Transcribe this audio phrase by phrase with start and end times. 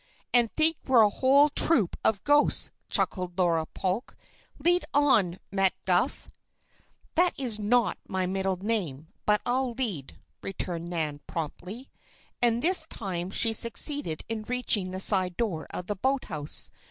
[0.33, 4.17] "And think we're a whole troop of ghosts," chuckled Laura Polk.
[4.57, 6.27] "Lead on, Macduff!"
[7.13, 11.87] "That's not my middle name, but I'll lead," returned Nan promptly,
[12.41, 16.71] and this time she succeeded in reaching the side door of the boathouse.